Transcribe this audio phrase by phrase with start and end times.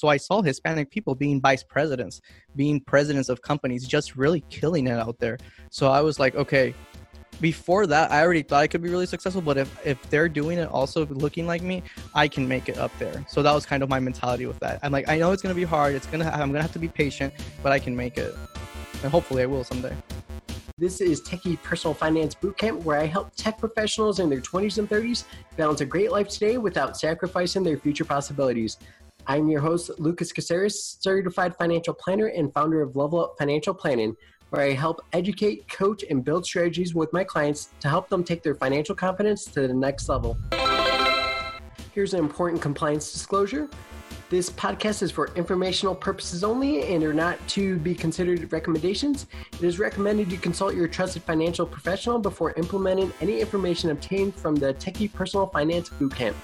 [0.00, 2.22] So I saw Hispanic people being vice presidents,
[2.56, 5.36] being presidents of companies, just really killing it out there.
[5.68, 6.72] So I was like, okay,
[7.42, 9.42] before that, I already thought I could be really successful.
[9.42, 11.82] But if if they're doing it also looking like me,
[12.14, 13.26] I can make it up there.
[13.28, 14.78] So that was kind of my mentality with that.
[14.82, 15.94] I'm like, I know it's gonna be hard.
[15.94, 18.34] It's gonna I'm gonna have to be patient, but I can make it,
[19.02, 19.94] and hopefully I will someday.
[20.78, 24.88] This is Techie Personal Finance Bootcamp, where I help tech professionals in their 20s and
[24.88, 25.24] 30s
[25.58, 28.78] balance a great life today without sacrificing their future possibilities.
[29.26, 34.16] I'm your host, Lucas Caceres, certified financial planner and founder of Level Up Financial Planning,
[34.50, 38.42] where I help educate, coach, and build strategies with my clients to help them take
[38.42, 40.36] their financial confidence to the next level.
[41.92, 43.68] Here's an important compliance disclosure.
[44.30, 49.26] This podcast is for informational purposes only and are not to be considered recommendations.
[49.54, 54.54] It is recommended you consult your trusted financial professional before implementing any information obtained from
[54.54, 56.34] the Techie Personal Finance Bootcamp.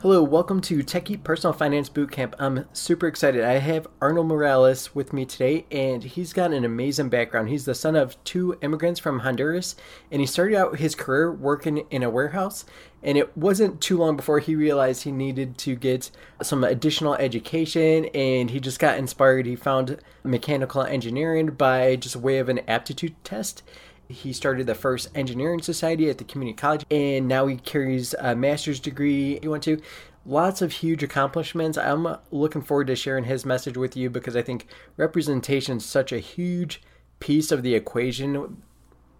[0.00, 2.34] Hello, welcome to Techie Personal Finance Bootcamp.
[2.38, 3.42] I'm super excited.
[3.42, 7.48] I have Arnold Morales with me today, and he's got an amazing background.
[7.48, 9.74] He's the son of two immigrants from Honduras,
[10.12, 12.64] and he started out his career working in a warehouse.
[13.02, 18.04] And it wasn't too long before he realized he needed to get some additional education,
[18.14, 19.46] and he just got inspired.
[19.46, 23.64] He found mechanical engineering by just a way of an aptitude test
[24.08, 28.34] he started the first engineering society at the community college, and now he carries a
[28.34, 29.38] master's degree.
[29.40, 29.80] He went to
[30.24, 31.78] lots of huge accomplishments.
[31.78, 36.12] I'm looking forward to sharing his message with you because I think representation is such
[36.12, 36.82] a huge
[37.20, 38.62] piece of the equation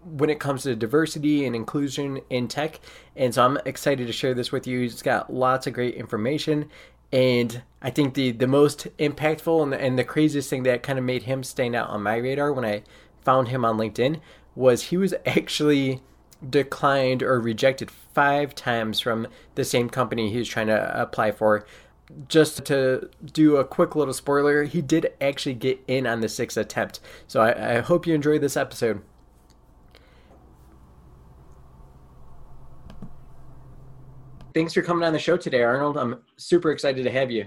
[0.05, 2.81] when it comes to diversity and inclusion in tech.
[3.17, 4.81] And so I'm excited to share this with you.
[4.81, 6.71] He's got lots of great information.
[7.13, 10.99] And I think the, the most impactful and the, and the craziest thing that kind
[10.99, 12.83] of made him stand out on my radar when I
[13.23, 14.21] found him on LinkedIn
[14.59, 16.03] was he was actually
[16.51, 21.65] declined or rejected five times from the same company he was trying to apply for.
[22.27, 26.57] Just to do a quick little spoiler, he did actually get in on the sixth
[26.57, 27.01] attempt.
[27.29, 29.03] So I, I hope you enjoyed this episode.
[34.55, 35.97] Thanks for coming on the show today, Arnold.
[35.97, 37.47] I'm super excited to have you.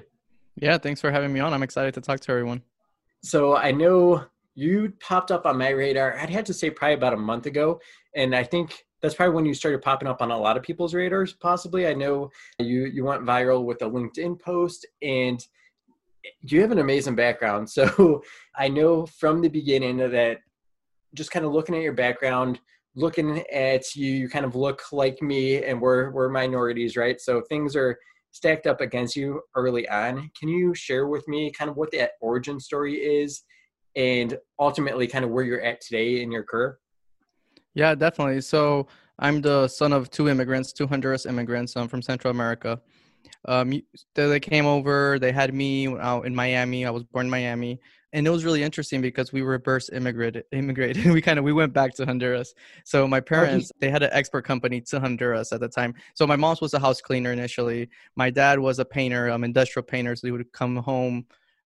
[0.56, 1.53] Yeah, thanks for having me on.
[1.53, 2.62] I'm excited to talk to everyone.
[3.24, 4.25] So I know
[4.56, 6.17] you popped up on my radar.
[6.17, 7.79] I'd had to say probably about a month ago,
[8.16, 10.94] and I think that's probably when you started popping up on a lot of people's
[10.94, 11.34] radars.
[11.34, 12.29] Possibly, I know
[12.59, 15.44] you you went viral with a LinkedIn post, and
[16.41, 17.69] you have an amazing background.
[17.69, 18.22] So
[18.56, 20.40] I know from the beginning that
[21.16, 22.59] just kind of looking at your background,
[22.95, 27.19] looking at you, you kind of look like me, and we're we're minorities, right?
[27.19, 27.97] So things are
[28.31, 30.31] stacked up against you early on.
[30.40, 33.44] Can you share with me kind of what that origin story is?
[33.96, 36.79] And ultimately kind of where you're at today in your career?
[37.74, 38.41] Yeah, definitely.
[38.41, 38.88] So
[39.19, 41.75] I'm the son of two immigrants, two Honduras immigrants.
[41.75, 42.81] I'm from Central America.
[43.47, 43.81] Um,
[44.16, 45.18] they came over.
[45.19, 46.85] They had me out in Miami.
[46.85, 47.79] I was born in Miami,
[48.13, 50.44] and it was really interesting because we were reverse immigrated.
[50.52, 51.06] Immigrated.
[51.12, 52.53] we kind of we went back to Honduras.
[52.84, 55.94] So my parents they had an export company to Honduras at the time.
[56.13, 57.90] So my mom was a house cleaner initially.
[58.16, 60.16] My dad was a painter, um, industrial painter.
[60.16, 61.25] So he would come home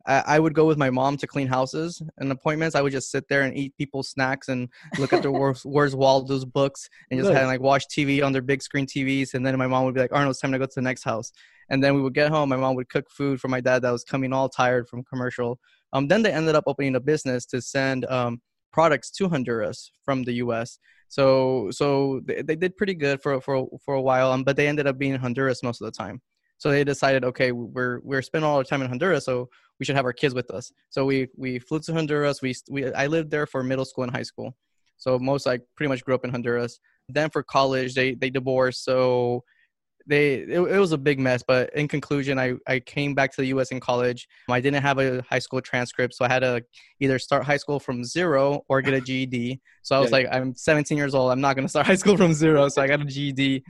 [0.07, 2.75] I, would go with my mom to clean houses and appointments.
[2.75, 4.69] I would just sit there and eat people's snacks and
[4.99, 5.31] look at the
[5.65, 9.35] Where's, Waldo's books and just kind of like watch TV on their big screen TVs.
[9.35, 11.05] And then my mom would be like, Arnold, it's time to go to the next
[11.05, 11.33] house.
[11.71, 12.49] And then we would get home.
[12.49, 15.59] My mom would cook food for my dad that was coming all tired from commercial.
[15.93, 18.41] Um, then they ended up opening a business to send um,
[18.73, 20.79] products to Honduras from the U.S.
[21.09, 24.67] So so they, they did pretty good for for for a while, um, but they
[24.67, 26.23] ended up being in Honduras most of the time.
[26.63, 29.49] So they decided, okay, we're we're spending all our time in Honduras, so
[29.81, 30.71] we should have our kids with us.
[30.91, 32.41] So we we flew to Honduras.
[32.41, 34.55] We we I lived there for middle school and high school.
[34.97, 36.79] So most I pretty much grew up in Honduras.
[37.09, 38.85] Then for college, they they divorced.
[38.85, 39.43] So
[40.07, 43.41] they it, it, was a big mess but in conclusion I, I came back to
[43.41, 46.65] the us in college i didn't have a high school transcript so i had to
[46.99, 50.17] either start high school from zero or get a ged so i was yeah.
[50.17, 52.83] like i'm 17 years old i'm not going to start high school from zero so
[52.83, 53.63] i got a ged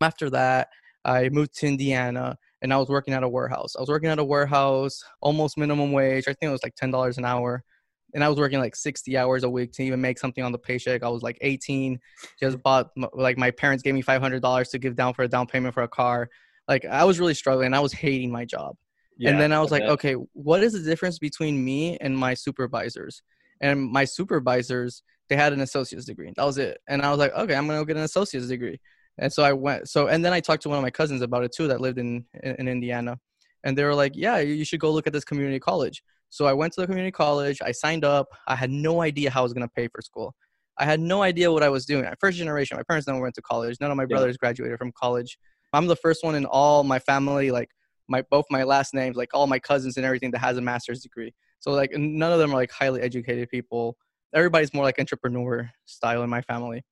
[0.00, 0.68] after that
[1.04, 3.76] i moved to indiana and I was working at a warehouse.
[3.76, 6.24] I was working at a warehouse, almost minimum wage.
[6.26, 7.62] I think it was like ten dollars an hour,
[8.14, 10.58] and I was working like sixty hours a week to even make something on the
[10.58, 11.02] paycheck.
[11.02, 12.00] I was like eighteen,
[12.40, 15.28] just bought like my parents gave me five hundred dollars to give down for a
[15.28, 16.28] down payment for a car.
[16.66, 17.74] Like I was really struggling.
[17.74, 18.76] I was hating my job.
[19.16, 22.34] Yeah, and then I was like, okay, what is the difference between me and my
[22.34, 23.22] supervisors?
[23.60, 26.32] And my supervisors, they had an associate's degree.
[26.36, 26.78] That was it.
[26.88, 28.80] And I was like, okay, I'm gonna go get an associate's degree.
[29.18, 29.88] And so I went.
[29.88, 31.98] So and then I talked to one of my cousins about it too that lived
[31.98, 33.18] in in, in Indiana,
[33.64, 36.52] and they were like, "Yeah, you should go look at this community college." So I
[36.52, 37.58] went to the community college.
[37.62, 38.28] I signed up.
[38.46, 40.34] I had no idea how I was going to pay for school.
[40.78, 42.06] I had no idea what I was doing.
[42.20, 42.76] First generation.
[42.76, 43.76] My parents never went to college.
[43.80, 45.38] None of my brothers graduated from college.
[45.72, 47.70] I'm the first one in all my family, like
[48.08, 51.02] my both my last names, like all my cousins and everything that has a master's
[51.02, 51.34] degree.
[51.60, 53.96] So like none of them are like highly educated people.
[54.34, 56.84] Everybody's more like entrepreneur style in my family.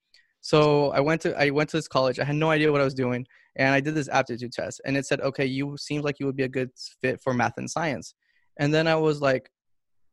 [0.46, 2.20] So I went to I went to this college.
[2.20, 3.26] I had no idea what I was doing,
[3.56, 6.36] and I did this aptitude test, and it said, "Okay, you seem like you would
[6.36, 6.70] be a good
[7.00, 8.14] fit for math and science."
[8.56, 9.50] And then I was like,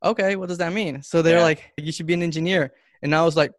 [0.03, 1.43] "Okay, what does that mean?" So they're yeah.
[1.43, 3.51] like, "You should be an engineer," and I was like,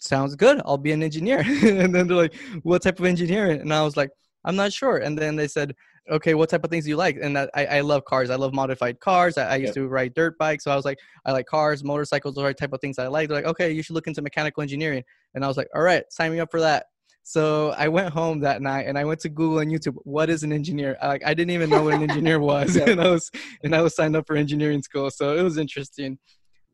[0.00, 0.60] "Sounds good.
[0.64, 1.38] I'll be an engineer."
[1.82, 2.34] and then they're like,
[2.64, 4.10] "What type of engineering?" And I was like,
[4.44, 5.76] "I'm not sure." And then they said,
[6.10, 7.16] okay, what type of things do you like?
[7.20, 8.30] And that, I, I love cars.
[8.30, 9.38] I love modified cars.
[9.38, 10.64] I, I used to ride dirt bikes.
[10.64, 13.28] So I was like, I like cars, motorcycles, right type of things I like.
[13.28, 15.04] They're like, okay, you should look into mechanical engineering.
[15.34, 16.86] And I was like, all right, sign me up for that.
[17.24, 19.94] So I went home that night and I went to Google and YouTube.
[20.02, 20.96] What is an engineer?
[21.02, 23.30] Like I didn't even know what an engineer was, and I was
[23.62, 25.10] and I was signed up for engineering school.
[25.10, 26.18] So it was interesting.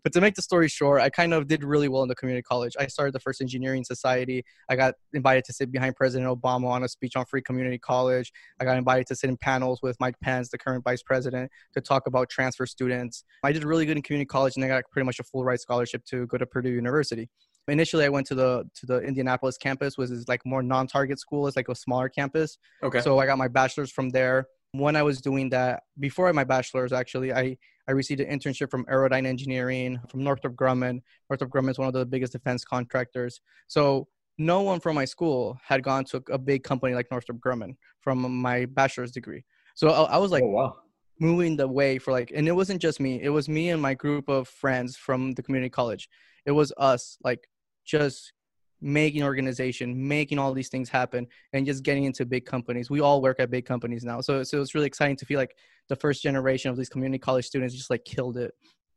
[0.04, 2.42] But to make the story short, I kind of did really well in the community
[2.42, 2.74] college.
[2.78, 4.44] I started the first engineering society.
[4.68, 8.32] I got invited to sit behind President Obama on a speech on free community college.
[8.60, 11.80] I got invited to sit in panels with Mike Pence, the current vice president, to
[11.80, 13.24] talk about transfer students.
[13.42, 15.60] I did really good in community college and I got pretty much a full ride
[15.60, 17.28] scholarship to go to Purdue University.
[17.66, 21.46] Initially, I went to the to the Indianapolis campus, which is like more non-target school.
[21.46, 22.56] It's like a smaller campus.
[22.82, 23.00] Okay.
[23.02, 24.46] So I got my bachelor's from there.
[24.72, 27.56] When I was doing that, before my bachelor's, actually, I
[27.88, 31.00] I received an internship from Aerodyne Engineering from Northrop Grumman.
[31.30, 33.40] Northrop Grumman is one of the biggest defense contractors.
[33.66, 37.76] So no one from my school had gone to a big company like Northrop Grumman
[38.00, 39.42] from my bachelor's degree.
[39.74, 40.76] So I, I was like, oh, wow.
[41.18, 43.20] moving the way for like, and it wasn't just me.
[43.22, 46.08] It was me and my group of friends from the community college.
[46.44, 47.48] It was us like
[47.84, 48.32] just
[48.80, 52.90] making organization, making all these things happen, and just getting into big companies.
[52.90, 55.56] We all work at big companies now, so so it's really exciting to feel like
[55.88, 58.54] the first generation of these community college students just like killed it.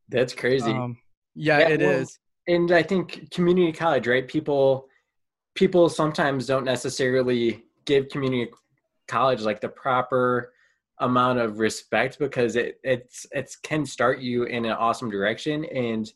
[0.10, 0.72] That's crazy.
[0.72, 0.98] Um,
[1.36, 2.19] yeah, yeah, it well, is.
[2.48, 4.28] And I think community college, right?
[4.28, 4.88] People
[5.56, 8.51] people sometimes don't necessarily give community
[9.07, 10.54] college like the proper
[11.00, 16.13] amount of respect because it it's it's can start you in an awesome direction and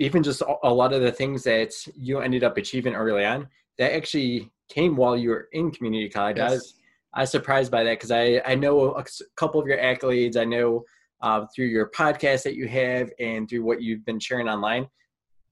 [0.00, 3.46] even just a lot of the things that you ended up achieving early on
[3.78, 6.38] that actually came while you were in community college.
[6.38, 6.50] Yes.
[6.50, 6.74] I was
[7.12, 9.04] I was surprised by that because I I know a
[9.36, 10.36] couple of your accolades.
[10.36, 10.84] I know
[11.20, 14.88] uh, through your podcast that you have and through what you've been sharing online.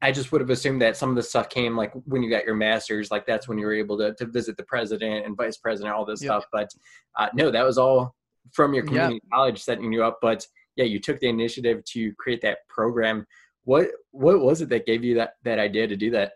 [0.00, 2.44] I just would have assumed that some of the stuff came like when you got
[2.44, 5.56] your master's, like that's when you were able to, to visit the president and vice
[5.56, 6.29] president, all this yep.
[6.29, 6.44] stuff.
[6.53, 6.71] But
[7.19, 8.15] uh, no, that was all
[8.53, 9.23] from your community yep.
[9.33, 10.21] college setting you up.
[10.23, 10.47] But
[10.77, 13.27] yeah, you took the initiative to create that program
[13.69, 16.32] what what was it that gave you that that idea to do that?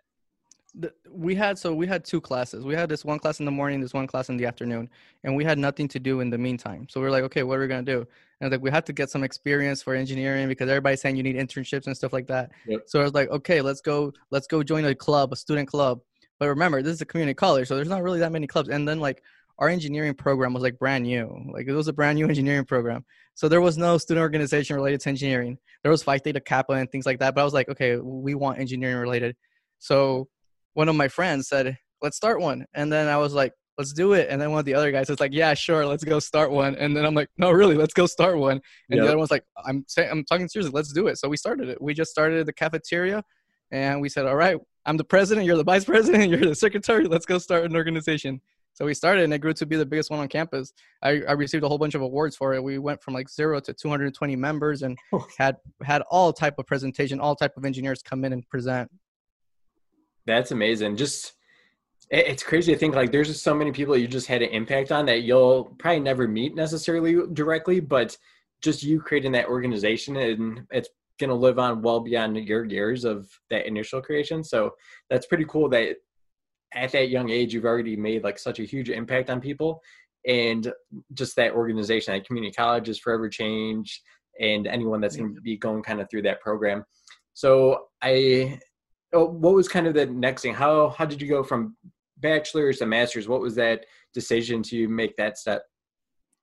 [1.10, 2.64] we had so we had two classes.
[2.64, 4.88] We had this one class in the morning, this one class in the afternoon,
[5.24, 6.86] and we had nothing to do in the meantime.
[6.90, 8.06] So we are like, okay, what are we gonna do?
[8.40, 11.36] And like we had to get some experience for engineering because everybody's saying you need
[11.36, 12.52] internships and stuff like that.
[12.66, 12.82] Yep.
[12.86, 16.00] So I was like, okay, let's go, let's go join a club, a student club.
[16.38, 18.68] But remember, this is a community college, so there's not really that many clubs.
[18.68, 19.22] And then like
[19.62, 21.32] our engineering program was like brand new.
[21.52, 23.04] Like it was a brand new engineering program.
[23.34, 25.56] So there was no student organization related to engineering.
[25.84, 27.36] There was Phi Theta Kappa and things like that.
[27.36, 29.36] But I was like, okay, we want engineering related.
[29.78, 30.26] So
[30.74, 32.66] one of my friends said, let's start one.
[32.74, 34.26] And then I was like, let's do it.
[34.30, 36.74] And then one of the other guys was like, yeah, sure, let's go start one.
[36.74, 38.60] And then I'm like, no, really, let's go start one.
[38.90, 39.02] And yep.
[39.02, 41.18] the other one's like, I'm saying, I'm talking seriously, let's do it.
[41.18, 41.80] So we started it.
[41.80, 43.22] We just started the cafeteria
[43.70, 47.04] and we said, all right, I'm the president, you're the vice president, you're the secretary.
[47.04, 48.40] Let's go start an organization.
[48.74, 50.72] So we started and it grew to be the biggest one on campus.
[51.02, 52.62] I, I received a whole bunch of awards for it.
[52.62, 54.96] We went from like zero to 220 members and
[55.38, 58.90] had had all type of presentation, all type of engineers come in and present.
[60.26, 60.96] That's amazing.
[60.96, 61.34] Just
[62.10, 64.92] it's crazy to think like there's just so many people you just had an impact
[64.92, 68.16] on that you'll probably never meet necessarily directly, but
[68.62, 70.88] just you creating that organization and it's
[71.18, 74.42] going to live on well beyond your years of that initial creation.
[74.44, 74.72] So
[75.08, 75.96] that's pretty cool that
[76.74, 79.82] at that young age you've already made like such a huge impact on people.
[80.26, 80.72] And
[81.14, 84.02] just that organization that community college is forever change
[84.40, 85.44] and anyone that's going to mm-hmm.
[85.44, 86.84] be going kind of through that program.
[87.34, 88.60] So i
[89.12, 90.54] oh, what was kind of the next thing?
[90.54, 91.76] How how did you go from
[92.18, 93.28] bachelor's to master's?
[93.28, 95.64] What was that decision to make that step?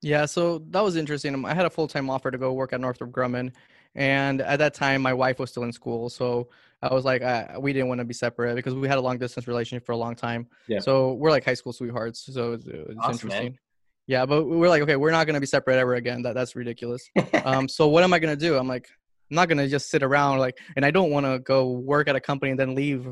[0.01, 1.45] Yeah so that was interesting.
[1.45, 3.53] I had a full-time offer to go work at northrop grumman
[3.95, 6.09] and at that time my wife was still in school.
[6.09, 6.49] So
[6.81, 9.17] i was like I, we didn't want to be separate because we had a long
[9.17, 10.79] distance relationship for a long time yeah.
[10.79, 13.59] so we're like high school sweethearts so it's, it's awesome, interesting man.
[14.07, 16.55] yeah but we're like okay we're not going to be separate ever again that that's
[16.55, 17.09] ridiculous
[17.45, 18.87] um so what am i going to do i'm like
[19.29, 22.07] i'm not going to just sit around like and i don't want to go work
[22.07, 23.07] at a company and then leave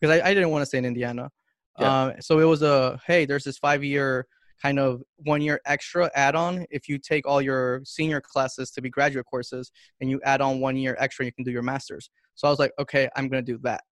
[0.00, 1.30] because i, I didn't want to stay in indiana
[1.78, 2.02] yeah.
[2.02, 4.26] um so it was a hey there's this five year
[4.62, 8.82] kind of one year extra add on if you take all your senior classes to
[8.82, 12.10] be graduate courses and you add on one year extra, you can do your master's.
[12.34, 13.82] So I was like, okay, I'm going to do that.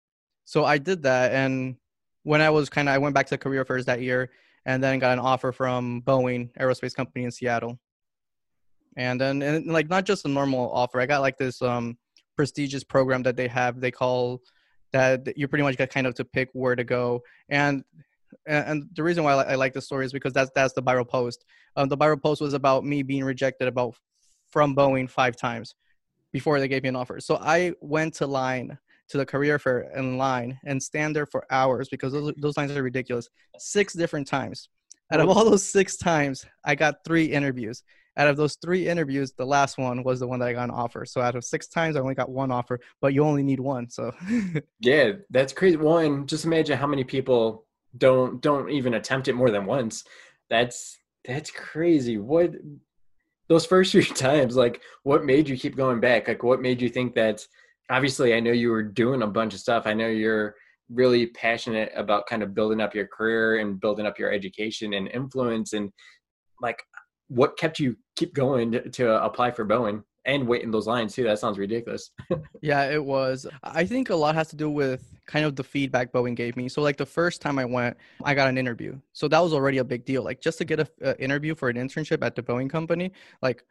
[0.45, 1.33] So I did that.
[1.33, 1.77] And
[2.23, 4.31] when I was kind of, I went back to career fairs that year
[4.67, 7.79] and then got an offer from Boeing Aerospace Company in Seattle.
[8.97, 11.01] and then and like not just a normal offer.
[11.01, 11.97] I got like this um
[12.37, 13.81] prestigious program that they have.
[13.81, 14.43] They call
[14.93, 17.85] that you pretty much get kind of to pick where to go and
[18.47, 21.45] and the reason why I like the story is because that's that's the viral post.
[21.77, 23.95] Um, the viral post was about me being rejected about
[24.51, 25.75] from Boeing five times
[26.33, 27.21] before they gave me an offer.
[27.21, 31.45] So I went to line to the career fair in line and stand there for
[31.51, 33.29] hours because those, those lines are ridiculous.
[33.59, 34.69] Six different times.
[35.11, 37.83] Out of all those six times, I got three interviews.
[38.19, 40.71] Out of those three interviews, the last one was the one that I got an
[40.71, 41.07] offer.
[41.07, 43.89] So out of six times, I only got one offer, but you only need one.
[43.89, 44.13] So
[44.81, 45.77] yeah, that's crazy.
[45.77, 47.65] One, just imagine how many people
[47.97, 50.05] don't don't even attempt it more than once.
[50.51, 52.19] That's that's crazy.
[52.19, 52.53] What
[53.49, 56.29] those first few times, like what made you keep going back?
[56.29, 57.47] Like what made you think that
[57.91, 59.87] obviously I know you were doing a bunch of stuff.
[59.87, 60.55] I know you're
[60.91, 65.09] really passionate about kind of building up your career and building up your education and
[65.09, 65.91] influence and
[66.63, 66.83] like
[67.29, 70.03] what kept you keep going to, to apply for Boeing?
[70.29, 71.25] And wait in those lines too.
[71.25, 72.11] That sounds ridiculous.
[72.61, 73.47] yeah, it was.
[73.65, 76.69] I think a lot has to do with kind of the feedback Boeing gave me.
[76.69, 78.99] So like the first time I went, I got an interview.
[79.15, 80.23] So that was already a big deal.
[80.23, 83.65] Like just to get an interview for an internship at the Boeing company, like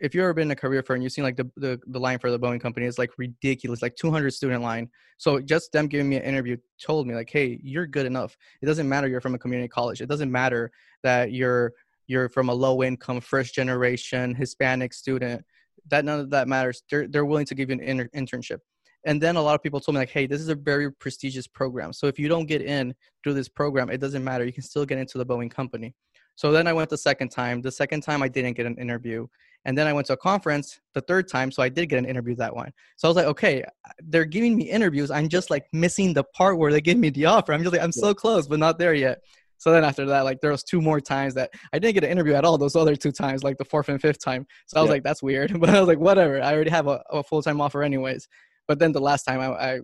[0.00, 2.18] if you've ever been a career fair and you've seen like the, the, the line
[2.18, 4.90] for the Boeing company, is like ridiculous, like 200 student line.
[5.16, 8.36] So just them giving me an interview told me like, hey, you're good enough.
[8.62, 10.00] It doesn't matter you're from a community college.
[10.00, 10.72] It doesn't matter
[11.04, 11.72] that you're
[12.08, 15.44] you're from a low income first generation Hispanic student
[15.88, 16.82] that none of that matters.
[16.90, 18.58] They're they're willing to give you an inter- internship.
[19.06, 21.46] And then a lot of people told me like, hey, this is a very prestigious
[21.46, 21.92] program.
[21.92, 24.44] So if you don't get in through this program, it doesn't matter.
[24.44, 25.94] You can still get into the Boeing company.
[26.36, 27.60] So then I went the second time.
[27.60, 29.26] The second time I didn't get an interview.
[29.66, 31.50] And then I went to a conference the third time.
[31.50, 32.72] So I did get an interview that one.
[32.96, 33.62] So I was like, okay,
[34.04, 35.10] they're giving me interviews.
[35.10, 37.52] I'm just like missing the part where they give me the offer.
[37.52, 39.20] I'm just like, I'm so close, but not there yet.
[39.60, 42.10] So then after that, like there was two more times that I didn't get an
[42.10, 42.56] interview at all.
[42.56, 44.46] Those other two times, like the fourth and fifth time.
[44.66, 44.92] So I was yeah.
[44.94, 45.52] like, that's weird.
[45.60, 46.42] But I was like, whatever.
[46.42, 48.26] I already have a, a full time offer anyways.
[48.66, 49.80] But then the last time I, I,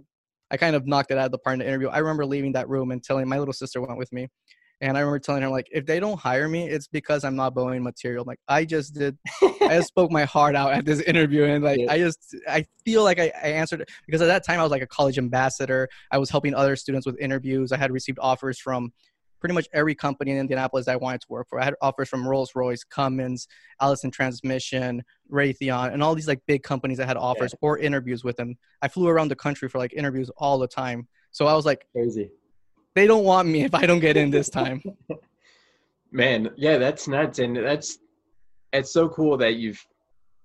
[0.50, 1.88] I kind of knocked it out of the park in the interview.
[1.88, 4.28] I remember leaving that room and telling my little sister went with me.
[4.80, 7.54] And I remember telling her like, if they don't hire me, it's because I'm not
[7.54, 8.24] Boeing material.
[8.26, 11.80] Like I just did, I just spoke my heart out at this interview, and like
[11.80, 11.92] yeah.
[11.92, 14.70] I just, I feel like I, I answered it because at that time I was
[14.70, 15.88] like a college ambassador.
[16.10, 17.72] I was helping other students with interviews.
[17.72, 18.92] I had received offers from
[19.40, 21.60] pretty much every company in Indianapolis I wanted to work for.
[21.60, 23.48] I had offers from Rolls Royce, Cummins,
[23.80, 27.58] Allison Transmission, Raytheon, and all these like big companies that had offers yeah.
[27.68, 28.56] or interviews with them.
[28.82, 31.08] I flew around the country for like interviews all the time.
[31.30, 32.30] So I was like, crazy.
[32.94, 34.82] They don't want me if I don't get in this time.
[36.12, 37.98] Man, yeah, that's nuts, and that's
[38.72, 39.84] it's so cool that you've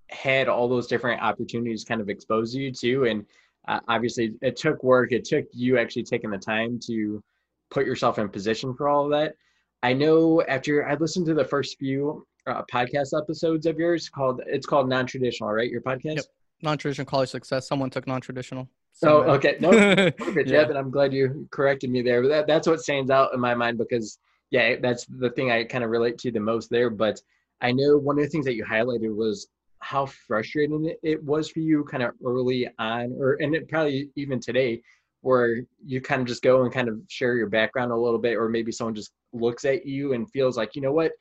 [0.10, 3.26] had all those different opportunities kind of expose you to, and
[3.68, 5.12] uh, obviously it took work.
[5.12, 7.24] It took you actually taking the time to
[7.72, 9.36] put yourself in position for all of that.
[9.82, 14.42] I know after I listened to the first few uh, podcast episodes of yours called
[14.46, 15.70] it's called non-traditional, right?
[15.70, 16.18] Your podcast.
[16.18, 16.26] Yep.
[16.62, 17.68] Non-traditional college success.
[17.68, 18.68] Someone took non-traditional.
[18.92, 19.58] So, oh, okay.
[19.62, 20.50] No, perfect.
[20.50, 20.62] yeah.
[20.62, 22.22] yeah, but I'm glad you corrected me there.
[22.22, 24.20] But that, that's what stands out in my mind because
[24.52, 26.90] yeah, that's the thing I kind of relate to the most there.
[26.90, 27.20] But
[27.62, 29.48] I know one of the things that you highlighted was
[29.80, 34.40] how frustrating it was for you kind of early on or and it probably even
[34.40, 34.80] today
[35.22, 38.36] where you kind of just go and kind of share your background a little bit,
[38.36, 41.12] or maybe someone just looks at you and feels like, you know what,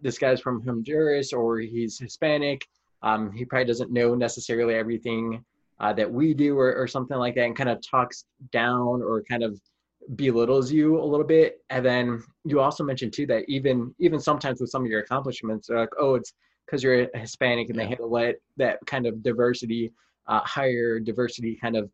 [0.00, 2.66] this guy's from Honduras or he's Hispanic.
[3.02, 5.44] Um, he probably doesn't know necessarily everything
[5.80, 9.22] uh, that we do or, or something like that and kind of talks down or
[9.28, 9.60] kind of
[10.16, 14.60] belittles you a little bit and then you also mentioned too that even even sometimes
[14.60, 16.34] with some of your accomplishments they're like oh it's
[16.66, 17.84] because you're a hispanic and yeah.
[17.84, 19.90] they had to let that kind of diversity
[20.26, 21.90] uh, higher diversity kind of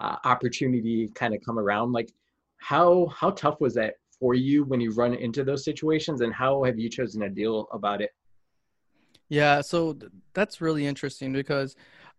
[0.00, 2.12] uh, opportunity kind of come around like
[2.58, 6.62] how how tough was that for you when you run into those situations and how
[6.64, 8.10] have you chosen to deal about it?
[9.28, 11.76] Yeah so th- that's really interesting because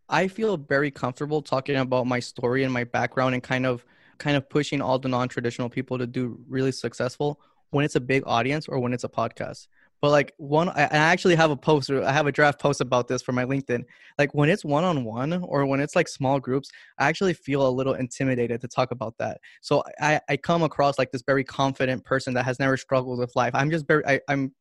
[0.07, 3.85] i feel very comfortable talking about my story and my background and kind of
[4.17, 7.39] kind of pushing all the non-traditional people to do really successful
[7.71, 9.67] when it's a big audience or when it's a podcast
[10.01, 11.89] but like one, I, actually have a post.
[11.89, 13.83] or I have a draft post about this for my LinkedIn.
[14.17, 17.67] Like when it's one on one or when it's like small groups, I actually feel
[17.67, 19.39] a little intimidated to talk about that.
[19.61, 23.31] So I, I come across like this very confident person that has never struggled with
[23.35, 23.51] life.
[23.53, 24.53] I'm just very, I, I'm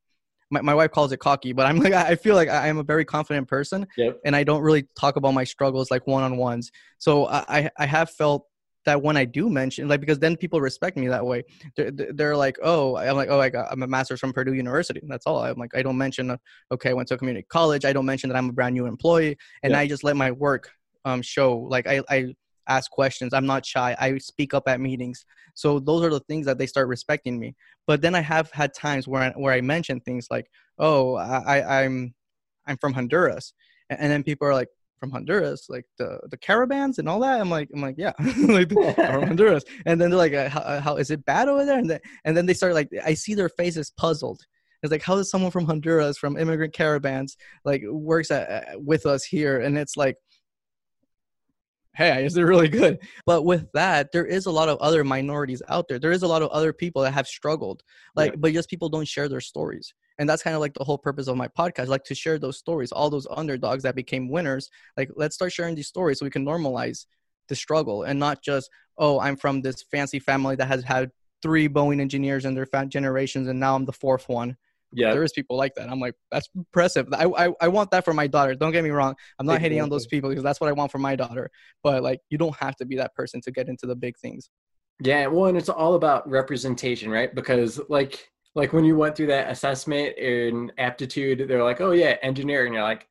[0.51, 2.83] my, my wife calls it cocky, but I'm like, I feel like I am a
[2.83, 4.19] very confident person yep.
[4.25, 6.71] and I don't really talk about my struggles like one on ones.
[6.99, 8.47] So I, I have felt
[8.87, 11.45] that when I do mention, like, because then people respect me that way.
[11.77, 15.03] They're, they're like, oh, I'm like, oh, I got, I'm a master's from Purdue University.
[15.07, 15.43] That's all.
[15.43, 16.37] I'm like, I don't mention,
[16.73, 17.85] okay, I went to a community college.
[17.85, 19.81] I don't mention that I'm a brand new employee, and yeah.
[19.81, 20.71] I just let my work
[21.05, 21.59] um, show.
[21.59, 22.35] Like, I, I
[22.69, 23.35] ask questions.
[23.35, 23.97] I'm not shy.
[23.99, 25.25] I speak up at meetings.
[25.55, 27.57] So those are the things that they start respecting me.
[27.87, 30.47] But then I have had times where I, where I mention things like,
[30.79, 32.15] oh, I, I'm
[32.67, 33.53] I'm from Honduras.
[33.91, 34.69] And then people are like,
[35.01, 37.41] from Honduras, like the the caravans and all that.
[37.41, 38.13] I'm like, I'm like, yeah,
[38.47, 39.65] like from Honduras.
[39.87, 41.79] And then they're like, uh, how, uh, how is it bad over there?
[41.79, 44.43] And then and then they start like, I see their faces puzzled.
[44.83, 49.25] It's like, how does someone from Honduras, from immigrant caravans, like works at, with us
[49.25, 49.61] here?
[49.61, 50.17] And it's like,
[51.95, 52.99] hey, is it really good?
[53.27, 55.99] But with that, there is a lot of other minorities out there.
[55.99, 57.83] There is a lot of other people that have struggled,
[58.17, 58.37] like, yeah.
[58.39, 59.93] but just people don't share their stories.
[60.21, 62.59] And that's kind of like the whole purpose of my podcast, like to share those
[62.59, 64.71] stories, all those underdogs that became winners.
[64.97, 67.07] Like, let's start sharing these stories so we can normalize
[67.49, 71.11] the struggle and not just, oh, I'm from this fancy family that has had
[71.43, 74.57] three Boeing engineers in their generations, and now I'm the fourth one
[74.93, 78.05] yeah there is people like that i'm like that's impressive I, I i want that
[78.05, 79.69] for my daughter don't get me wrong i'm not exactly.
[79.69, 81.51] hating on those people because that's what i want for my daughter
[81.83, 84.51] but like you don't have to be that person to get into the big things
[85.01, 89.27] yeah well and it's all about representation right because like like when you went through
[89.27, 93.07] that assessment in aptitude they're like oh yeah engineer and you're like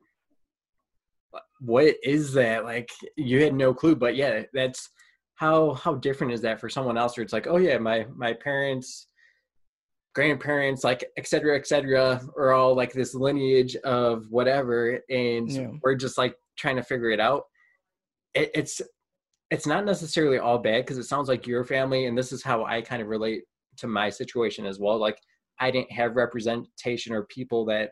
[1.59, 4.89] what is that like you had no clue but yeah that's
[5.35, 8.33] how how different is that for someone else where it's like oh yeah my my
[8.33, 9.07] parents
[10.15, 15.67] grandparents, like et cetera, et cetera, are all like this lineage of whatever, and yeah.
[15.81, 17.43] we're just like trying to figure it out.
[18.33, 18.81] It, it's
[19.51, 22.65] it's not necessarily all bad because it sounds like your family, and this is how
[22.65, 23.43] I kind of relate
[23.77, 24.97] to my situation as well.
[24.97, 25.17] Like
[25.59, 27.91] I didn't have representation or people that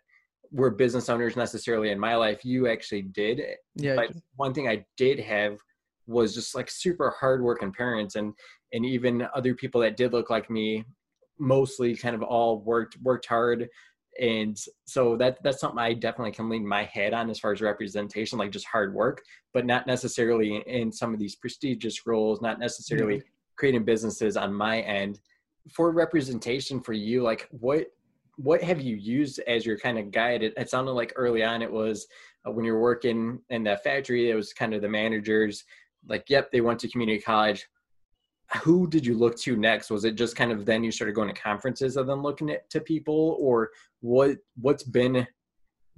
[0.52, 2.46] were business owners necessarily in my life.
[2.46, 3.42] You actually did.
[3.76, 3.96] Yeah.
[3.96, 5.58] But one thing I did have
[6.08, 8.34] was just like super hardworking parents and
[8.74, 10.84] and even other people that did look like me
[11.40, 13.68] mostly kind of all worked worked hard
[14.20, 17.62] and so that that's something i definitely can lean my head on as far as
[17.62, 19.22] representation like just hard work
[19.54, 23.28] but not necessarily in, some of these prestigious roles not necessarily mm-hmm.
[23.58, 25.20] creating businesses on my end
[25.72, 27.88] for representation for you like what
[28.38, 31.62] what have you used as your kind of guide it, it sounded like early on
[31.62, 32.08] it was
[32.48, 35.64] uh, when you're working in that factory it was kind of the managers
[36.08, 37.68] like yep they went to community college
[38.64, 39.90] who did you look to next?
[39.90, 42.70] Was it just kind of then you started going to conferences and then looking at
[42.70, 45.28] to people, or what what's been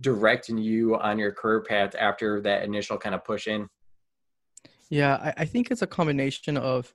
[0.02, 3.68] directing you on your career path after that initial kind of push in?
[4.90, 6.94] Yeah, I, I think it's a combination of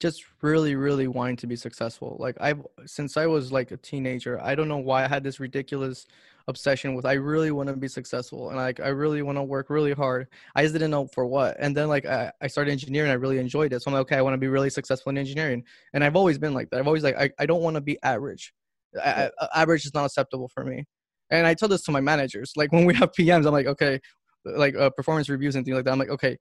[0.00, 2.16] just really really wanting to be successful.
[2.18, 5.38] Like i've since i was like a teenager i don't know why i had this
[5.38, 6.06] ridiculous
[6.48, 9.70] obsession with i really want to be successful and like i really want to work
[9.70, 10.26] really hard.
[10.56, 13.38] I just didn't know for what and then like I, I started engineering i really
[13.38, 16.02] enjoyed it so i'm like okay i want to be really successful in engineering and
[16.02, 18.52] i've always been like that i've always like i, I don't want to be average.
[19.00, 20.86] I, I, average is not acceptable for me
[21.30, 24.00] and i tell this to my managers like when we have pms i'm like okay
[24.44, 26.36] like uh, performance reviews and things like that i'm like okay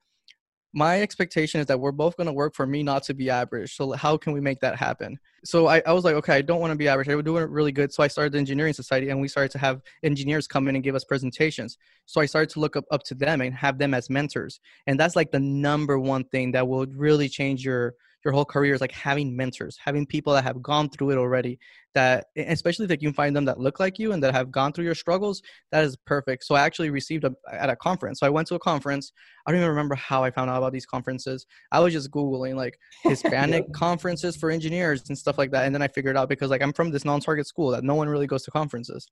[0.74, 3.76] my expectation is that we're both going to work for me not to be average.
[3.76, 5.20] So how can we make that happen?
[5.44, 7.10] So I, I was like, okay, I don't want to be average.
[7.10, 7.92] I was doing it really good.
[7.92, 10.84] So I started the engineering society and we started to have engineers come in and
[10.84, 11.78] give us presentations.
[12.06, 14.60] So I started to look up, up to them and have them as mentors.
[14.86, 18.74] And that's like the number one thing that will really change your your whole career
[18.74, 21.60] is like having mentors, having people that have gone through it already.
[21.96, 24.86] That especially if you find them that look like you and that have gone through
[24.86, 26.44] your struggles, that is perfect.
[26.44, 28.20] So I actually received a, at a conference.
[28.20, 29.12] So I went to a conference.
[29.46, 31.48] I don't even remember how I found out about these conferences.
[31.72, 35.82] I was just googling like Hispanic conferences for engineers and stuff like that, and then
[35.82, 38.44] I figured out because like I'm from this non-target school that no one really goes
[38.44, 39.08] to conferences.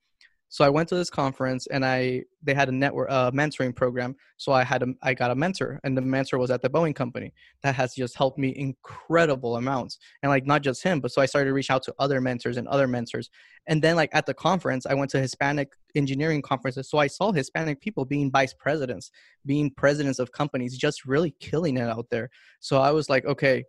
[0.49, 4.15] So I went to this conference and I they had a network uh, mentoring program.
[4.37, 6.95] So I had a I got a mentor and the mentor was at the Boeing
[6.95, 7.33] company
[7.63, 9.97] that has just helped me incredible amounts.
[10.23, 12.57] And like not just him, but so I started to reach out to other mentors
[12.57, 13.29] and other mentors.
[13.67, 16.89] And then like at the conference, I went to Hispanic engineering conferences.
[16.89, 19.11] So I saw Hispanic people being vice presidents,
[19.45, 22.29] being presidents of companies, just really killing it out there.
[22.61, 23.65] So I was like, okay,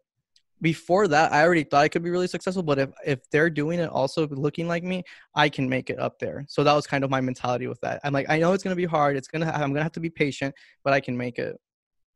[0.60, 3.78] before that i already thought i could be really successful but if if they're doing
[3.78, 5.02] it also looking like me
[5.34, 6.44] i can make it up there.
[6.48, 8.00] So that was kind of my mentality with that.
[8.04, 9.16] I'm like i know it's to be hard.
[9.16, 11.56] It's to i'm to have to be patient but i can make it.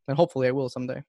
[0.09, 1.02] And hopefully i will someday.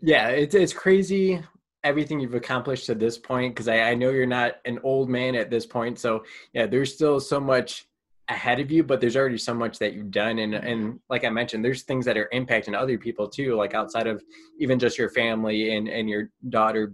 [0.00, 1.42] Yeah it's, it's crazy
[1.84, 5.34] everything you've accomplished to this point because I, I know you're not an old man
[5.34, 5.98] at this point.
[5.98, 7.85] So yeah there's still so much
[8.28, 10.96] ahead of you but there's already so much that you've done and and mm-hmm.
[11.08, 14.22] like i mentioned there's things that are impacting other people too like outside of
[14.58, 16.92] even just your family and and your daughter.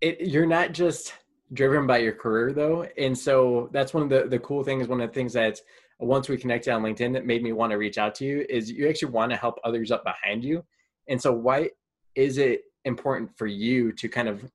[0.00, 1.12] It, you're not just
[1.52, 5.00] driven by your career though and so that's one of the the cool things one
[5.00, 5.60] of the things that
[6.00, 8.70] once we connected on linkedin that made me want to reach out to you is
[8.70, 10.64] you actually want to help others up behind you.
[11.08, 11.70] And so why
[12.14, 14.50] is it important for you to kind of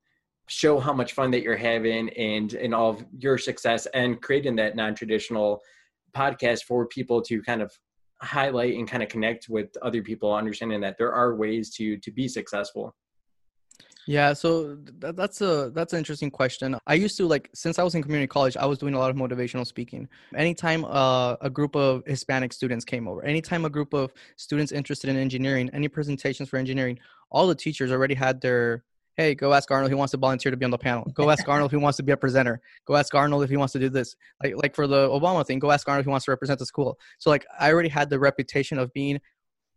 [0.48, 4.56] show how much fun that you're having and and all of your success and creating
[4.56, 5.62] that non-traditional
[6.16, 7.72] podcast for people to kind of
[8.22, 12.12] highlight and kind of connect with other people understanding that there are ways to to
[12.12, 12.96] be successful
[14.08, 16.78] Yeah, so th- that's a that's an interesting question.
[16.86, 19.10] I used to like since I was in community college, I was doing a lot
[19.10, 20.08] of motivational speaking.
[20.36, 25.10] Anytime uh, a group of Hispanic students came over, anytime a group of students interested
[25.10, 27.00] in engineering, any presentations for engineering,
[27.32, 28.84] all the teachers already had their
[29.18, 31.06] hey, go ask Arnold He wants to volunteer to be on the panel.
[31.14, 32.62] Go ask Arnold if he wants to be a presenter.
[32.86, 34.16] Go ask Arnold if he wants to do this.
[34.44, 36.66] Like like for the Obama thing, go ask Arnold if he wants to represent the
[36.66, 37.00] school.
[37.20, 39.20] So like I already had the reputation of being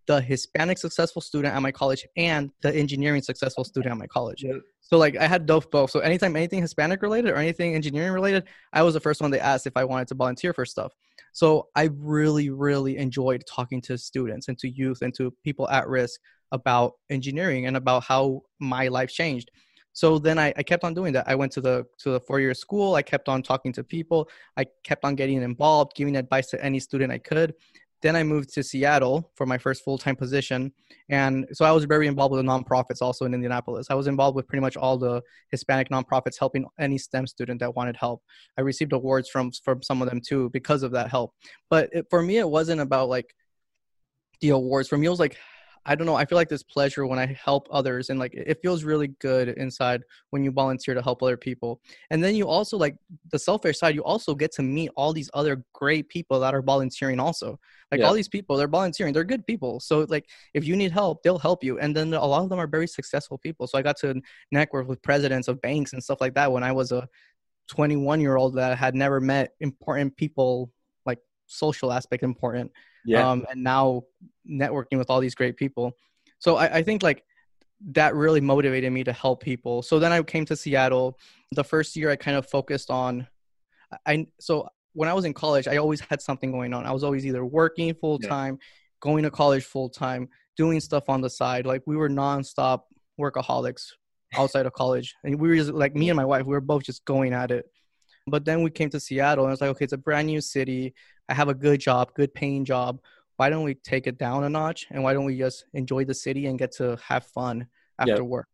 [0.07, 4.43] the Hispanic successful student at my college and the engineering successful student at my college.
[4.43, 4.57] Yep.
[4.81, 5.91] So like I had both both.
[5.91, 9.41] So anytime anything Hispanic related or anything engineering related, I was the first one they
[9.41, 10.93] asked if I wanted to volunteer for stuff.
[11.33, 15.89] So I really, really enjoyed talking to students and to youth and to people at
[15.89, 16.21] risk
[16.53, 19.51] about engineering and about how my life changed.
[19.93, 21.29] So then I, I kept on doing that.
[21.29, 22.95] I went to the to the four year school.
[22.95, 24.29] I kept on talking to people.
[24.57, 27.55] I kept on getting involved, giving advice to any student I could.
[28.01, 30.73] Then I moved to Seattle for my first full time position.
[31.09, 33.89] And so I was very involved with the nonprofits also in Indianapolis.
[33.91, 37.75] I was involved with pretty much all the Hispanic nonprofits helping any STEM student that
[37.75, 38.23] wanted help.
[38.57, 41.35] I received awards from, from some of them too because of that help.
[41.71, 43.35] But it, for me, it wasn't about like
[44.41, 44.89] the awards.
[44.89, 45.37] For me, it was like
[45.87, 46.15] I don't know.
[46.15, 49.49] I feel like this pleasure when I help others, and like it feels really good
[49.51, 51.81] inside when you volunteer to help other people.
[52.11, 52.97] And then you also like
[53.31, 53.95] the selfish side.
[53.95, 57.21] You also get to meet all these other great people that are volunteering.
[57.21, 57.59] Also,
[57.91, 58.07] like yeah.
[58.07, 59.13] all these people, they're volunteering.
[59.13, 59.81] They're good people.
[59.81, 61.79] So like if you need help, they'll help you.
[61.79, 63.67] And then a lot of them are very successful people.
[63.67, 64.21] So I got to
[64.53, 67.09] network with presidents of banks and stuff like that when I was a
[67.69, 70.71] 21 year old that had never met important people
[71.07, 72.73] like social aspect important
[73.05, 73.29] yeah.
[73.29, 74.03] Um, and now
[74.49, 75.93] networking with all these great people.
[76.39, 77.25] So I, I think like
[77.93, 79.83] that really motivated me to help people.
[79.83, 81.19] So then I came to Seattle.
[81.53, 83.27] The first year I kind of focused on
[84.07, 86.87] I so when I was in college, I always had something going on.
[86.87, 88.67] I was always either working full time, yeah.
[89.01, 91.67] going to college full time, doing stuff on the side.
[91.67, 92.83] Like we were nonstop
[93.19, 93.93] workaholics
[94.37, 95.15] outside of college.
[95.25, 97.51] And we were just like me and my wife, we were both just going at
[97.51, 97.67] it.
[98.31, 100.95] But then we came to Seattle and it's like, okay, it's a brand new city.
[101.29, 103.01] I have a good job, good paying job.
[103.37, 104.87] Why don't we take it down a notch?
[104.91, 107.67] And why don't we just enjoy the city and get to have fun
[107.99, 108.23] after yep.
[108.23, 108.49] work?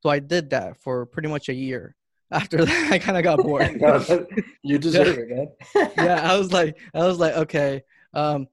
[0.00, 1.94] So I did that for pretty much a year.
[2.30, 3.80] After that, I kind of got bored.
[4.62, 5.48] you deserve it, man.
[5.96, 7.80] yeah, I was like, I was like, okay,
[8.12, 8.48] um,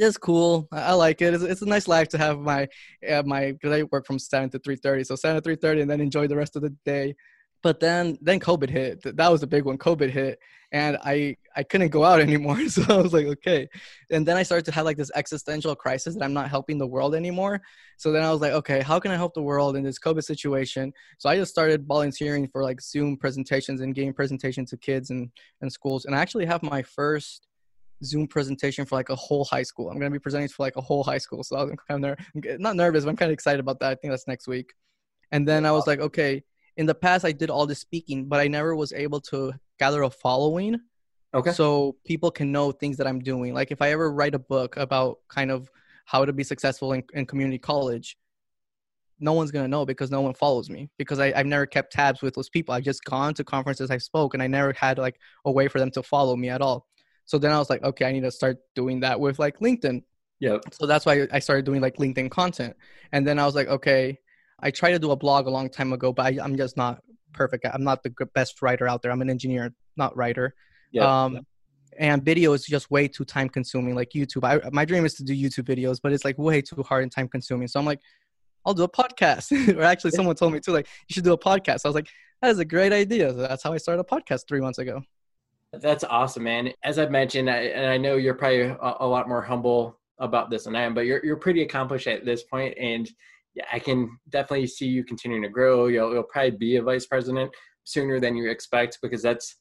[0.00, 0.66] is cool.
[0.72, 1.34] I, like it.
[1.34, 2.68] It's, it's, a nice life to have my
[3.06, 5.82] uh, my because I work from seven to three thirty, so seven to three thirty,
[5.82, 7.14] and then enjoy the rest of the day
[7.62, 9.16] but then then covid hit.
[9.16, 9.78] That was a big one.
[9.78, 10.38] Covid hit
[10.72, 12.68] and i i couldn't go out anymore.
[12.68, 13.68] So i was like okay.
[14.10, 16.86] And then i started to have like this existential crisis that i'm not helping the
[16.86, 17.60] world anymore.
[17.96, 20.24] So then i was like okay how can i help the world in this covid
[20.24, 20.92] situation?
[21.18, 25.30] So i just started volunteering for like zoom presentations and giving presentations to kids and
[25.60, 26.04] and schools.
[26.04, 27.46] And i actually have my first
[28.04, 29.88] Zoom presentation for like a whole high school.
[29.88, 32.58] I'm gonna be presenting for like a whole high school, so I'm kind of ner-
[32.58, 33.92] not nervous, but I'm kind of excited about that.
[33.92, 34.74] I think that's next week.
[35.30, 36.42] And then I was like, okay,
[36.76, 40.02] in the past I did all the speaking, but I never was able to gather
[40.02, 40.80] a following.
[41.34, 41.52] Okay.
[41.52, 43.54] So people can know things that I'm doing.
[43.54, 45.70] Like if I ever write a book about kind of
[46.04, 48.16] how to be successful in, in community college,
[49.18, 52.22] no one's gonna know because no one follows me because I, I've never kept tabs
[52.22, 52.74] with those people.
[52.74, 55.78] I've just gone to conferences I spoke and I never had like a way for
[55.78, 56.86] them to follow me at all.
[57.24, 60.02] So then I was like, okay, I need to start doing that with like LinkedIn.
[60.40, 60.58] Yeah.
[60.72, 62.76] So that's why I started doing like LinkedIn content.
[63.12, 64.18] And then I was like, okay,
[64.62, 67.02] I tried to do a blog a long time ago, but I, am just not
[67.32, 67.66] perfect.
[67.72, 69.10] I'm not the best writer out there.
[69.10, 70.54] I'm an engineer, not writer.
[70.92, 71.24] Yeah.
[71.24, 71.46] Um,
[71.98, 73.94] and video is just way too time consuming.
[73.94, 76.82] Like YouTube, I, my dream is to do YouTube videos, but it's like way too
[76.82, 77.68] hard and time consuming.
[77.68, 78.00] So I'm like,
[78.64, 79.76] I'll do a podcast.
[79.76, 81.80] or actually, someone told me too, like you should do a podcast.
[81.84, 82.08] I was like,
[82.40, 83.30] that is a great idea.
[83.30, 85.02] So that's how I started a podcast three months ago.
[85.72, 86.72] That's awesome, man.
[86.84, 90.50] As I've mentioned, I, and I know you're probably a, a lot more humble about
[90.50, 93.10] this than I am, but you're you're pretty accomplished at this point, and
[93.54, 95.86] yeah, I can definitely see you continuing to grow.
[95.86, 97.50] You'll, you'll probably be a vice president
[97.84, 99.56] sooner than you expect because that's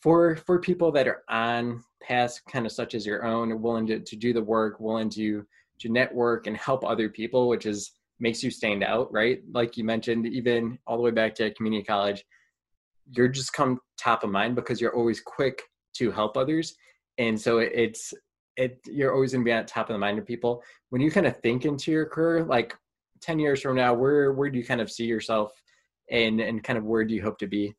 [0.00, 4.00] for for people that are on paths kind of such as your own, willing to,
[4.00, 5.44] to do the work, willing to
[5.80, 9.40] to network and help other people, which is makes you stand out, right?
[9.52, 12.24] Like you mentioned, even all the way back to community college,
[13.10, 15.62] you're just come top of mind because you're always quick
[15.94, 16.74] to help others,
[17.18, 18.14] and so it's
[18.56, 20.62] it you're always going to be on top of the mind of people.
[20.90, 22.76] When you kind of think into your career, like
[23.24, 25.52] 10 years from now where where do you kind of see yourself
[26.10, 27.74] and and kind of where do you hope to be?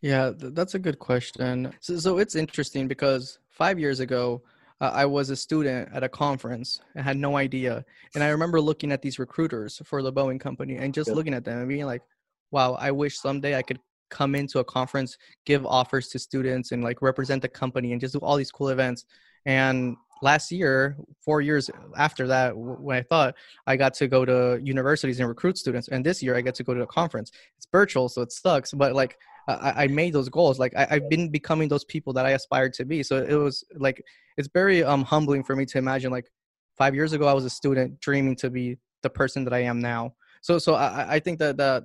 [0.00, 1.72] Yeah that's a good question.
[1.80, 4.42] So, so it's interesting because five years ago
[4.80, 6.80] uh, i was a student at a conference.
[6.94, 7.84] And had no idea.
[8.14, 11.44] And i remember looking at these recruiters for the boeing company and just looking at
[11.44, 12.02] them and being like
[12.50, 13.80] wow i wish someday i could
[14.14, 18.14] come into a conference give offers to students and like represent the company and just
[18.14, 19.04] do all these cool events.
[19.44, 23.34] And last year, four years after that, when I thought
[23.66, 26.64] I got to go to universities and recruit students, and this year I get to
[26.64, 27.30] go to a conference.
[27.56, 30.58] It's virtual, so it sucks, but like I, I made those goals.
[30.58, 33.02] Like I, have been becoming those people that I aspired to be.
[33.02, 34.02] So it was like
[34.36, 36.10] it's very um humbling for me to imagine.
[36.10, 36.30] Like
[36.76, 39.80] five years ago, I was a student dreaming to be the person that I am
[39.80, 40.14] now.
[40.40, 41.84] So so I, I think that that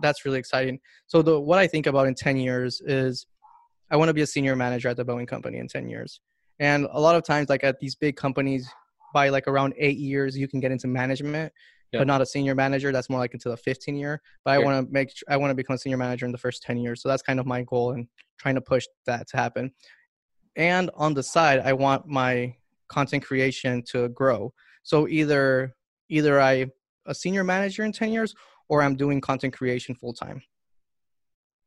[0.00, 0.80] that's really exciting.
[1.06, 3.26] So the what I think about in ten years is
[3.90, 6.20] I want to be a senior manager at the Boeing company in ten years.
[6.60, 8.68] And a lot of times, like at these big companies,
[9.12, 11.52] by like around eight years, you can get into management
[11.94, 12.00] yeah.
[12.00, 12.92] but not a senior manager.
[12.92, 14.20] That's more like into the 15 year.
[14.44, 16.62] But I want to make I want to become a senior manager in the first
[16.62, 17.00] 10 years.
[17.00, 19.72] So that's kind of my goal and trying to push that to happen.
[20.56, 22.54] And on the side, I want my
[22.88, 24.52] content creation to grow.
[24.82, 25.74] So either
[26.08, 26.66] either I
[27.06, 28.34] a senior manager in 10 years
[28.68, 30.42] or I'm doing content creation full time.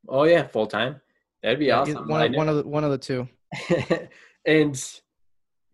[0.07, 1.01] Oh yeah, full time.
[1.41, 2.07] That'd be awesome.
[2.07, 3.27] One, one of the one of the two.
[4.47, 4.99] and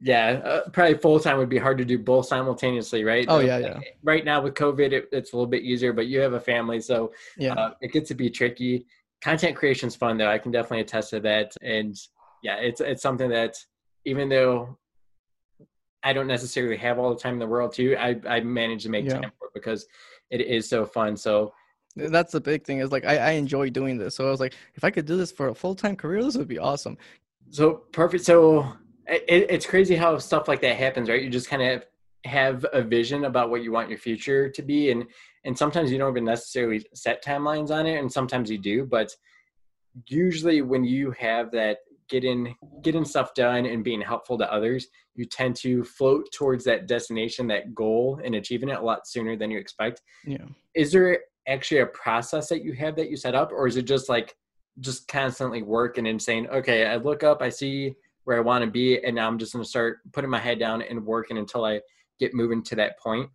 [0.02, 3.26] yeah, uh, probably full time would be hard to do both simultaneously, right?
[3.30, 3.80] Oh yeah, yeah.
[4.04, 6.82] Right now with COVID, it, it's a little bit easier, but you have a family,
[6.82, 8.86] so yeah, uh, it gets to be tricky.
[9.22, 10.30] Content creation is fun though.
[10.30, 11.98] I can definitely attest to that, and
[12.42, 13.56] yeah, it's it's something that
[14.04, 14.78] even though
[16.04, 18.90] I don't necessarily have all the time in the world too, I I manage to
[18.90, 19.14] make yeah.
[19.14, 19.86] time for it because
[20.30, 21.16] it is so fun.
[21.16, 21.54] So
[21.96, 24.16] that's the big thing is like I, I enjoy doing this.
[24.16, 26.36] So I was like, if I could do this for a full time career, this
[26.36, 26.98] would be awesome.
[27.54, 28.26] So perfect.
[28.26, 28.74] So
[29.08, 31.22] it, it's crazy how stuff like that happens, right?
[31.22, 31.86] You just kind of
[32.26, 35.06] have a vision about what you want your future to be, and
[35.46, 38.88] and sometimes you don't even necessarily set timelines on it, and sometimes you do.
[38.88, 39.16] But
[40.08, 41.78] usually, when you have that
[42.10, 46.88] getting getting stuff done and being helpful to others, you tend to float towards that
[46.88, 50.02] destination, that goal, and achieving it a lot sooner than you expect.
[50.26, 50.46] Yeah.
[50.74, 53.84] Is there actually a process that you have that you set up, or is it
[53.84, 54.36] just like
[54.80, 58.72] just constantly working and saying, okay, I look up, I see where I want to
[58.72, 61.66] be, and now I'm just going to start putting my head down and working until
[61.66, 61.82] I
[62.20, 63.30] get moving to that point?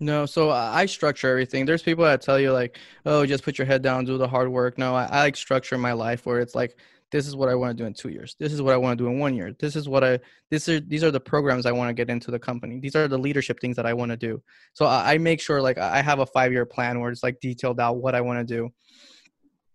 [0.00, 1.64] No, so I structure everything.
[1.64, 4.48] There's people that tell you like, "Oh, just put your head down, do the hard
[4.48, 6.76] work." No, I, I like structure my life where it's like,
[7.12, 8.34] this is what I want to do in two years.
[8.40, 9.54] This is what I want to do in one year.
[9.60, 10.18] This is what I.
[10.50, 12.80] This are these are the programs I want to get into the company.
[12.80, 14.42] These are the leadership things that I want to do.
[14.72, 17.38] So I, I make sure like I have a five year plan where it's like
[17.40, 18.70] detailed out what I want to do.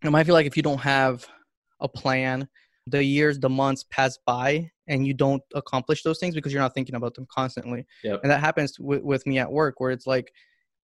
[0.04, 1.28] And I feel like if you don't have
[1.80, 2.48] a plan
[2.88, 6.74] the years, the months pass by and you don't accomplish those things because you're not
[6.74, 7.86] thinking about them constantly.
[8.04, 8.22] Yep.
[8.24, 10.32] And that happens with, with me at work where it's like,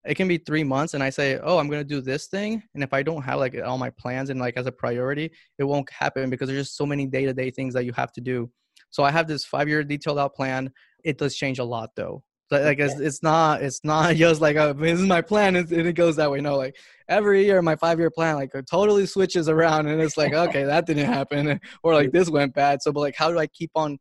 [0.06, 2.62] it can be three months and I say, oh, I'm going to do this thing.
[2.75, 5.63] And if I don't have like all my plans and like as a priority, it
[5.63, 8.21] won't happen because there's just so many day to day things that you have to
[8.21, 8.51] do.
[8.91, 10.71] So I have this five year detailed out plan.
[11.04, 14.73] It does change a lot though like it's, it's not it's not just like oh,
[14.73, 16.41] this is my plan and it goes that way.
[16.41, 16.75] No like
[17.10, 20.86] every year my five year plan like totally switches around and it's like okay that
[20.86, 22.81] didn't happen or like this went bad.
[22.81, 23.97] So but like how do i keep on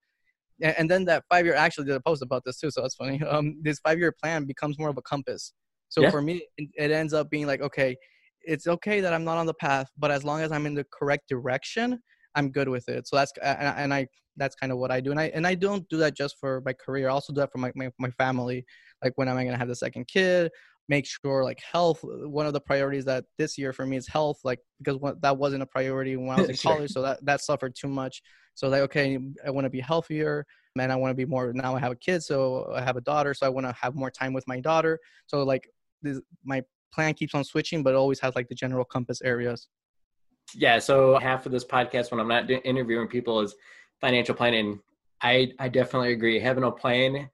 [0.61, 3.21] and then that five year actually did a post about this too so that's funny.
[3.29, 5.53] Um this five year plan becomes more of a compass.
[5.89, 6.11] So yeah.
[6.11, 7.97] for me it ends up being like okay
[8.47, 10.85] it's okay that i'm not on the path but as long as i'm in the
[10.93, 11.99] correct direction
[12.35, 15.11] i'm good with it so that's and, and i that's kind of what I do.
[15.11, 17.09] And I and I don't do that just for my career.
[17.09, 18.65] I also do that for my, my, my family.
[19.03, 20.51] Like when am I gonna have the second kid?
[20.89, 22.05] Make sure like health.
[22.05, 24.41] Uh, one of the priorities that this year for me is health.
[24.45, 26.73] Like because that wasn't a priority when I was in sure.
[26.73, 28.23] college, so that that suffered too much.
[28.55, 30.45] So like okay, I want to be healthier,
[30.79, 31.53] and I want to be more.
[31.53, 33.95] Now I have a kid, so I have a daughter, so I want to have
[33.95, 34.99] more time with my daughter.
[35.27, 35.69] So like
[36.03, 39.69] this, my plan keeps on switching, but always has like the general compass areas.
[40.55, 40.79] Yeah.
[40.79, 43.55] So half of this podcast when I'm not interviewing people is
[44.01, 44.81] financial planning.
[45.23, 46.39] I I definitely agree.
[46.39, 47.31] Having a plan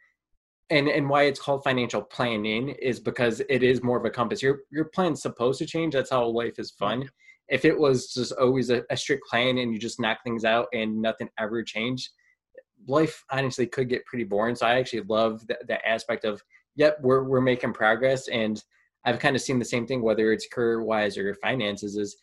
[0.71, 4.43] and and why it's called financial planning is because it is more of a compass.
[4.43, 5.95] Your your plan's supposed to change.
[5.95, 7.11] That's how life is fun.
[7.49, 10.69] If it was just always a, a strict plan and you just knock things out
[10.73, 12.11] and nothing ever changed,
[12.87, 14.55] life honestly could get pretty boring.
[14.55, 16.43] So I actually love that, that aspect of
[16.77, 18.63] yep, we're we're making progress and
[19.05, 22.17] I've kind of seen the same thing whether it's career wise or your finances is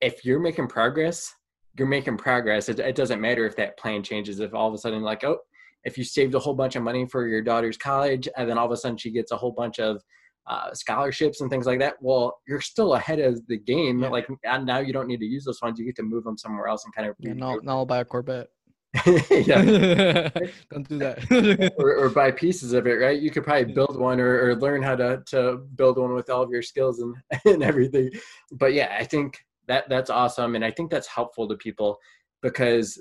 [0.00, 1.34] if you're making progress,
[1.78, 2.68] you're making progress.
[2.68, 4.40] It, it doesn't matter if that plan changes.
[4.40, 5.38] If all of a sudden, like, oh,
[5.84, 8.66] if you saved a whole bunch of money for your daughter's college, and then all
[8.66, 10.02] of a sudden she gets a whole bunch of
[10.46, 14.00] uh, scholarships and things like that, well, you're still ahead of the game.
[14.00, 14.08] Yeah.
[14.08, 15.78] Like now, you don't need to use those funds.
[15.78, 17.16] You get to move them somewhere else and kind of.
[17.18, 18.48] Yeah, now, now I'll buy a Corvette.
[19.30, 20.30] yeah,
[20.70, 21.74] don't do that.
[21.78, 23.20] or, or, buy pieces of it, right?
[23.20, 26.42] You could probably build one or, or learn how to to build one with all
[26.42, 28.10] of your skills and and everything.
[28.50, 31.98] But yeah, I think that that's awesome and i think that's helpful to people
[32.42, 33.00] because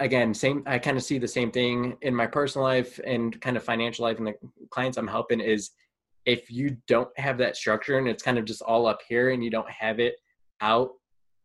[0.00, 3.56] again same i kind of see the same thing in my personal life and kind
[3.56, 4.34] of financial life and the
[4.70, 5.70] clients i'm helping is
[6.24, 9.42] if you don't have that structure and it's kind of just all up here and
[9.42, 10.16] you don't have it
[10.60, 10.90] out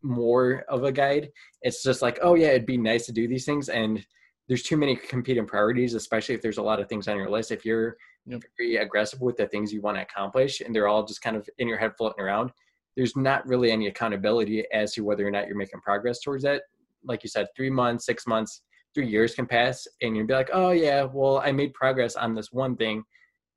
[0.03, 1.29] more of a guide
[1.61, 4.05] it's just like oh yeah it'd be nice to do these things and
[4.47, 7.51] there's too many competing priorities, especially if there's a lot of things on your list.
[7.51, 8.41] If you're yep.
[8.57, 11.49] very aggressive with the things you want to accomplish and they're all just kind of
[11.57, 12.51] in your head floating around,
[12.97, 16.63] there's not really any accountability as to whether or not you're making progress towards that.
[17.05, 18.63] Like you said, three months, six months,
[18.95, 22.33] three years can pass and you'll be like, oh yeah, well, I made progress on
[22.33, 23.03] this one thing,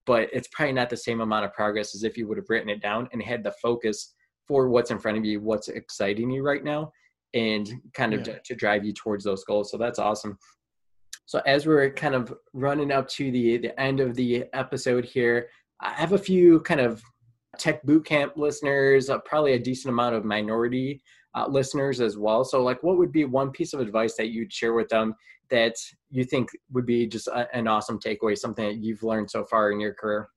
[0.05, 2.69] but it's probably not the same amount of progress as if you would have written
[2.69, 4.15] it down and had the focus
[4.47, 6.93] for what's in front of you, what's exciting you right now,
[7.33, 8.35] and kind of yeah.
[8.35, 9.71] to, to drive you towards those goals.
[9.71, 10.37] So that's awesome.
[11.25, 15.49] So as we're kind of running up to the the end of the episode here,
[15.81, 17.03] I have a few kind of
[17.59, 21.03] tech bootcamp listeners, uh, probably a decent amount of minority
[21.35, 22.45] uh, listeners as well.
[22.45, 25.15] So, like, what would be one piece of advice that you'd share with them
[25.51, 25.75] that
[26.11, 29.73] you think would be just a, an awesome takeaway, something that you've learned so far
[29.73, 30.29] in your career?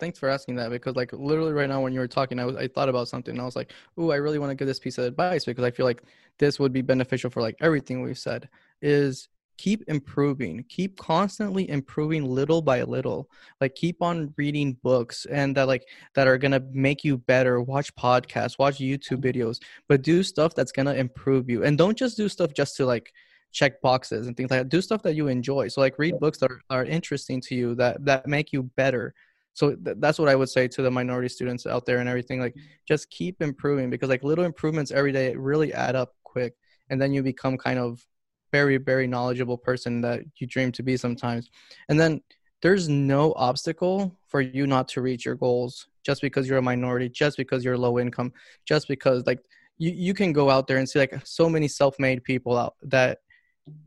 [0.00, 2.56] Thanks for asking that because, like, literally right now when you were talking, I was
[2.56, 4.78] I thought about something and I was like, "Oh, I really want to give this
[4.78, 6.02] piece of advice because I feel like
[6.38, 8.48] this would be beneficial for like everything we've said."
[8.80, 13.28] Is keep improving keep constantly improving little by little.
[13.60, 17.60] Like keep on reading books and that like that are gonna make you better.
[17.60, 21.64] Watch podcasts watch youtube videos but do stuff that's gonna improve you.
[21.64, 23.12] And don't just do stuff just to like
[23.52, 24.68] check boxes and things like that.
[24.68, 25.68] Do stuff that you enjoy.
[25.68, 29.14] So like read books that are, are interesting to you that that make you better.
[29.54, 32.40] So th- that's what i would say to the minority students out there and everything
[32.40, 32.66] like mm-hmm.
[32.86, 36.54] just keep improving because like little improvements every day really add up quick
[36.90, 38.04] and then you become kind of
[38.52, 41.50] very very knowledgeable person that you dream to be sometimes.
[41.88, 42.20] And then
[42.62, 47.08] there's no obstacle for you not to reach your goals just because you're a minority
[47.08, 48.32] just because you're low income
[48.64, 49.40] just because like
[49.78, 53.18] you, you can go out there and see like so many self-made people out that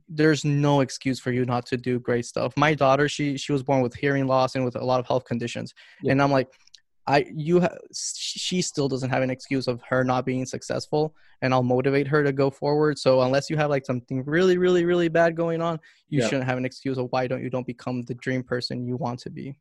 [0.07, 2.53] there's no excuse for you not to do great stuff.
[2.57, 5.25] My daughter she she was born with hearing loss and with a lot of health
[5.25, 5.73] conditions.
[6.01, 6.11] Yeah.
[6.11, 6.49] and i'm like
[7.09, 11.55] I you ha- she still doesn't have an excuse of her not being successful, and
[11.55, 12.99] I'll motivate her to go forward.
[12.99, 16.27] So unless you have like something really, really, really bad going on, you yeah.
[16.27, 19.19] shouldn't have an excuse of why don't you don't become the dream person you want
[19.21, 19.57] to be.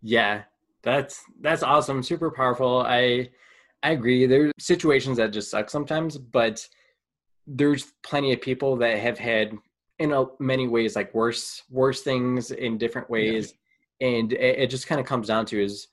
[0.00, 0.44] Yeah,
[0.82, 2.80] that's that's awesome, super powerful.
[2.80, 3.28] I
[3.82, 4.24] I agree.
[4.24, 6.66] There's situations that just suck sometimes, but
[7.46, 9.52] there's plenty of people that have had
[9.98, 13.52] in a, many ways like worse worse things in different ways,
[14.00, 14.08] yeah.
[14.08, 15.88] and it, it just kind of comes down to is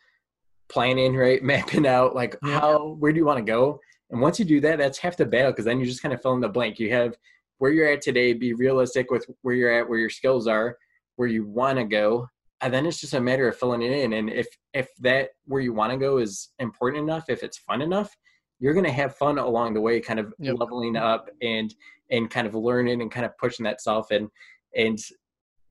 [0.70, 1.44] planning, right?
[1.44, 2.60] Mapping out like yeah.
[2.60, 3.80] how where do you want to go?
[4.12, 6.22] And once you do that, that's half the battle because then you just kind of
[6.22, 6.80] fill in the blank.
[6.80, 7.16] You have
[7.58, 10.78] where you're at today, be realistic with where you're at, where your skills are,
[11.16, 12.28] where you want to go,
[12.62, 14.14] and then it's just a matter of filling it in.
[14.14, 17.82] And if if that where you want to go is important enough, if it's fun
[17.82, 18.16] enough,
[18.60, 20.56] you're going to have fun along the way, kind of yep.
[20.58, 21.74] leveling up and
[22.12, 24.30] and kind of learning and kind of pushing that self and
[24.76, 25.00] and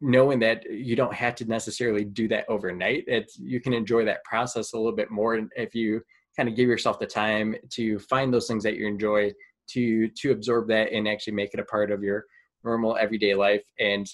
[0.00, 4.24] knowing that you don't have to necessarily do that overnight it's you can enjoy that
[4.24, 6.00] process a little bit more if you
[6.36, 9.32] kind of give yourself the time to find those things that you enjoy
[9.68, 12.24] to to absorb that and actually make it a part of your
[12.64, 14.06] normal everyday life and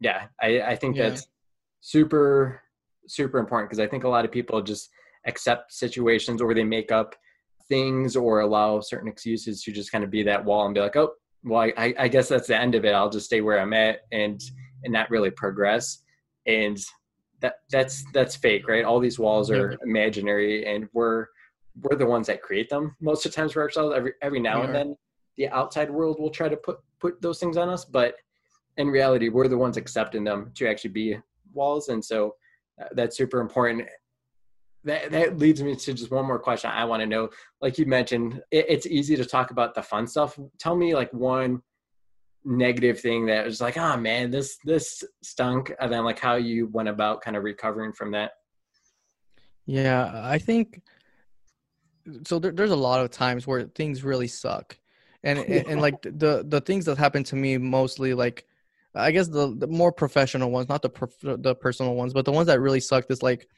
[0.00, 1.08] yeah i i think yeah.
[1.08, 1.26] that's
[1.80, 2.60] super
[3.06, 4.88] super important because i think a lot of people just
[5.26, 7.14] accept situations or they make up
[7.68, 10.96] things or allow certain excuses to just kind of be that wall and be like
[10.96, 11.12] oh
[11.44, 14.00] well I, I guess that's the end of it i'll just stay where i'm at
[14.12, 14.40] and
[14.84, 15.98] and not really progress.
[16.46, 16.78] And
[17.40, 18.84] that that's that's fake right?
[18.84, 19.76] All these walls are yeah.
[19.82, 21.26] imaginary and we're
[21.82, 23.94] we're the ones that create them most of the times for ourselves.
[23.96, 24.96] Every every now we and then
[25.36, 28.14] the outside world will try to put put those things on us but
[28.76, 31.18] in reality we're the ones accepting them to actually be
[31.52, 32.34] walls and so
[32.80, 33.88] uh, that's super important.
[34.84, 37.30] That that leads me to just one more question i want to know.
[37.62, 40.38] Like you mentioned it, it's easy to talk about the fun stuff.
[40.58, 41.62] Tell me like one
[42.44, 46.68] negative thing that was like, oh man, this this stunk, and then like how you
[46.68, 48.32] went about kind of recovering from that.
[49.66, 50.82] Yeah, I think
[52.24, 52.38] so.
[52.38, 54.78] There, there's a lot of times where things really suck,
[55.22, 58.46] and and, and like the the things that happen to me mostly like.
[58.96, 62.30] I guess the, the more professional ones, not the prof- the personal ones, but the
[62.30, 63.48] ones that really sucked is like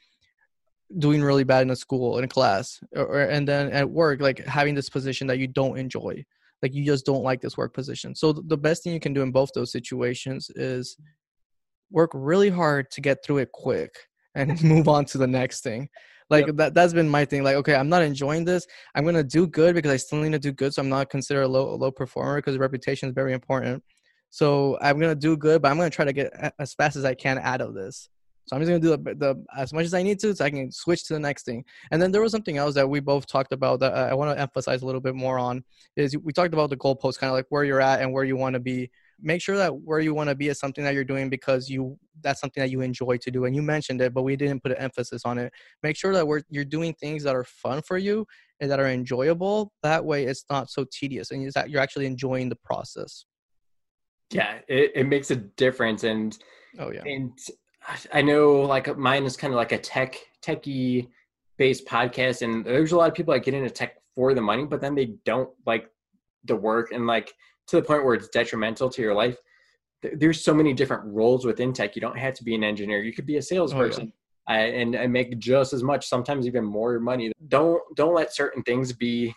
[0.97, 4.43] doing really bad in a school in a class, or and then at work, like
[4.45, 6.25] having this position that you don't enjoy,
[6.61, 8.15] like you just don't like this work position.
[8.15, 10.97] So the best thing you can do in both those situations is
[11.91, 13.95] work really hard to get through it quick
[14.35, 15.89] and move on to the next thing.
[16.29, 16.55] Like yep.
[16.57, 18.67] that that's been my thing like okay i'm not enjoying this.
[18.95, 21.43] I'm gonna do good because i still need to do good so i'm not considered
[21.43, 23.81] a low a low performer because reputation is very important.
[24.29, 27.13] So i'm gonna do good but i'm gonna try to get as fast as i
[27.13, 28.09] can out of this
[28.47, 30.49] so I'm just gonna do the, the, as much as I need to, so I
[30.49, 31.65] can switch to the next thing.
[31.91, 34.41] And then there was something else that we both talked about that I want to
[34.41, 35.65] emphasize a little bit more on.
[35.97, 38.37] Is we talked about the goalpost, kind of like where you're at and where you
[38.37, 38.89] want to be.
[39.19, 41.97] Make sure that where you want to be is something that you're doing because you
[42.21, 43.45] that's something that you enjoy to do.
[43.45, 45.51] And you mentioned it, but we didn't put an emphasis on it.
[45.83, 48.25] Make sure that we're you're doing things that are fun for you
[48.61, 49.73] and that are enjoyable.
[49.83, 53.25] That way, it's not so tedious, and that you're actually enjoying the process.
[54.31, 56.03] Yeah, it, it makes a difference.
[56.03, 56.37] And
[56.79, 57.03] Oh yeah.
[57.05, 57.37] and
[58.13, 61.07] I know like mine is kind of like a tech techie
[61.57, 64.65] based podcast, and there's a lot of people that get into tech for the money,
[64.65, 65.89] but then they don't like
[66.45, 67.33] the work and like
[67.67, 69.37] to the point where it's detrimental to your life.
[70.01, 71.95] There's so many different roles within tech.
[71.95, 73.01] You don't have to be an engineer.
[73.01, 74.03] You could be a salesperson.
[74.03, 74.13] Oh, yeah.
[74.49, 77.31] Uh, and, and make just as much, sometimes even more money.
[77.47, 79.33] Don't don't let certain things be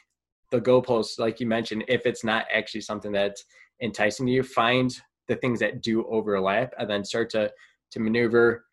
[0.51, 1.85] the goalposts, like you mentioned.
[1.89, 3.45] If it's not actually something that's
[3.81, 4.97] enticing to you, find
[5.27, 7.51] the things that do overlap and then start to
[7.93, 8.65] to maneuver.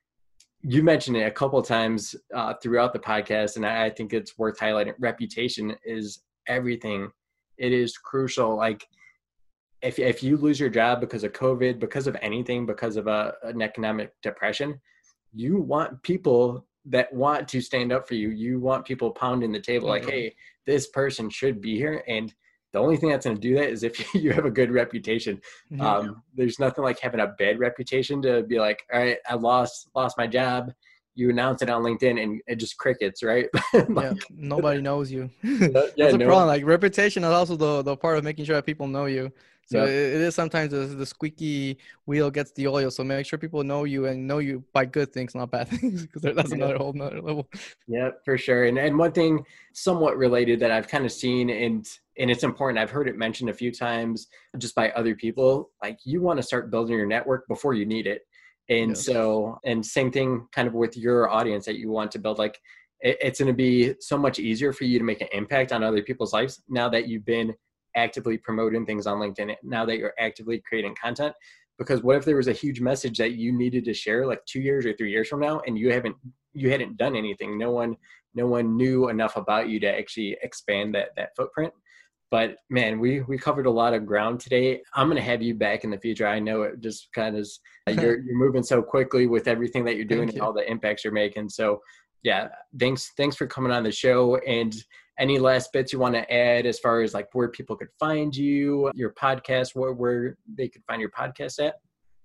[0.61, 4.57] You mentioned it a couple times uh, throughout the podcast and I, think it's worth
[4.59, 4.93] highlighting.
[4.99, 7.09] Reputation is everything.
[7.57, 8.55] It is crucial.
[8.55, 8.87] Like
[9.81, 13.35] if, if you lose your job because of covid because of anything because of a,
[13.43, 14.79] an economic depression
[15.33, 18.29] you want people that want to stand up for you.
[18.29, 20.05] You want people pounding the table mm-hmm.
[20.05, 22.33] like hey this person should be here and
[22.73, 25.41] the only thing that's going to do that is if you have a good reputation.
[25.71, 25.81] Mm-hmm.
[25.81, 29.89] Um, there's nothing like having a bad reputation to be like, all right, I lost
[29.95, 30.71] lost my job.
[31.15, 33.47] You announce it on LinkedIn and it just crickets, right?
[33.73, 35.31] like, yeah, nobody knows you.
[35.41, 36.27] yeah, that's a no.
[36.27, 36.47] problem.
[36.47, 39.31] Like reputation is also the the part of making sure that people know you.
[39.69, 39.89] So yep.
[39.89, 42.89] it is sometimes the, the squeaky wheel gets the oil.
[42.89, 46.03] So make sure people know you and know you by good things, not bad things,
[46.03, 47.49] because that's another whole another level.
[47.85, 48.65] Yeah, for sure.
[48.65, 49.43] And and one thing
[49.73, 51.85] somewhat related that I've kind of seen and
[52.19, 52.79] and it's important.
[52.79, 55.69] I've heard it mentioned a few times just by other people.
[55.81, 58.21] Like you want to start building your network before you need it.
[58.69, 59.05] And yes.
[59.05, 62.37] so and same thing kind of with your audience that you want to build.
[62.37, 62.59] Like
[62.99, 65.83] it, it's going to be so much easier for you to make an impact on
[65.83, 67.53] other people's lives now that you've been
[67.95, 71.33] actively promoting things on LinkedIn now that you're actively creating content.
[71.79, 74.59] Because what if there was a huge message that you needed to share like two
[74.59, 76.15] years or three years from now and you haven't
[76.53, 77.57] you hadn't done anything.
[77.57, 77.95] No one
[78.33, 81.73] no one knew enough about you to actually expand that that footprint.
[82.29, 84.81] But man, we we covered a lot of ground today.
[84.93, 86.27] I'm gonna have you back in the future.
[86.27, 87.47] I know it just kind of
[87.87, 91.13] you're you're moving so quickly with everything that you're doing and all the impacts you're
[91.13, 91.49] making.
[91.49, 91.81] So
[92.23, 94.75] yeah, thanks thanks for coming on the show and
[95.19, 98.35] any last bits you want to add as far as like where people could find
[98.35, 101.75] you, your podcast, where where they could find your podcast at?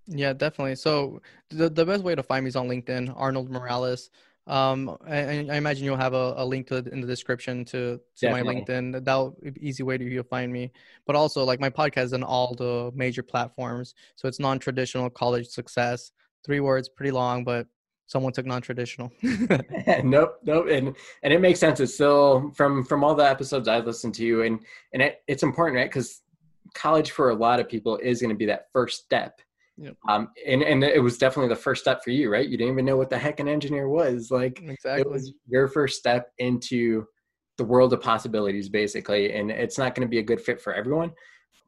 [0.07, 0.77] Yeah, definitely.
[0.77, 4.11] So the the best way to find me is on LinkedIn, Arnold Morales.
[4.47, 5.17] Um, I,
[5.51, 9.05] I imagine you'll have a, a link to in the description to, to my LinkedIn.
[9.05, 10.73] That'll easy way to you'll find me.
[11.07, 13.95] But also like my podcast is on all the major platforms.
[14.17, 16.11] So it's non-traditional college success.
[16.45, 17.69] Three words, pretty long, but
[18.07, 19.13] someone took non-traditional.
[20.03, 21.79] nope, nope, and and it makes sense.
[21.81, 24.61] It's still from from all the episodes I've listened to, and
[24.93, 25.89] and it, it's important, right?
[25.89, 26.21] Because
[26.75, 29.41] college for a lot of people is going to be that first step.
[29.83, 29.97] Yep.
[30.09, 32.49] Um, and and it was definitely the first step for you, right?
[32.49, 34.31] You didn't even know what the heck an engineer was.
[34.31, 35.01] Like exactly.
[35.01, 37.05] it was your first step into
[37.59, 39.33] the world of possibilities, basically.
[39.33, 41.11] And it's not going to be a good fit for everyone,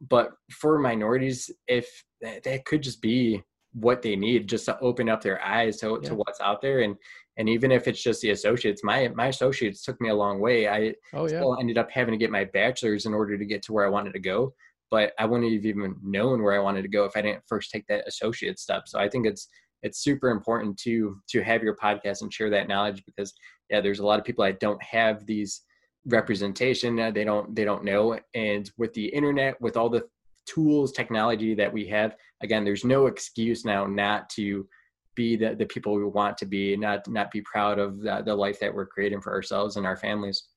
[0.09, 1.87] but for minorities, if
[2.21, 3.43] that could just be
[3.73, 6.09] what they need just to open up their eyes to, yeah.
[6.09, 6.95] to what's out there and
[7.37, 10.65] and even if it's just the associates my my associates took me a long way
[10.65, 11.39] i oh, yeah.
[11.39, 13.89] still ended up having to get my bachelor's in order to get to where i
[13.89, 14.53] wanted to go
[14.91, 17.71] but i wouldn't have even known where i wanted to go if i didn't first
[17.71, 19.47] take that associate step so i think it's
[19.83, 23.33] it's super important to to have your podcast and share that knowledge because
[23.69, 25.61] yeah there's a lot of people that don't have these
[26.07, 30.03] representation they don't they don't know and with the internet with all the
[30.45, 32.15] tools, technology that we have.
[32.41, 34.67] Again, there's no excuse now not to
[35.15, 38.35] be the, the people we want to be, not not be proud of the, the
[38.35, 40.49] life that we're creating for ourselves and our families.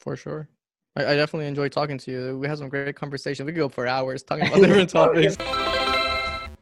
[0.00, 0.48] For sure.
[0.96, 2.38] I, I definitely enjoyed talking to you.
[2.38, 3.46] We had some great conversations.
[3.46, 5.36] We could go for hours talking about different oh, topics.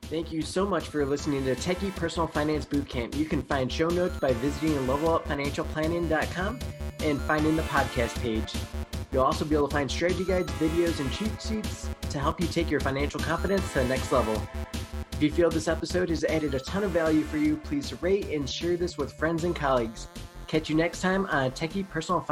[0.02, 3.16] Thank you so much for listening to Techie Personal Finance Bootcamp.
[3.16, 6.58] You can find show notes by visiting levelupfinancialplanning.com
[7.00, 8.52] and finding the podcast page.
[9.12, 12.46] You'll also be able to find strategy guides, videos, and cheat sheets to help you
[12.46, 14.40] take your financial confidence to the next level.
[15.12, 18.26] If you feel this episode has added a ton of value for you, please rate
[18.28, 20.08] and share this with friends and colleagues.
[20.46, 22.28] Catch you next time on Techie Personal Finance.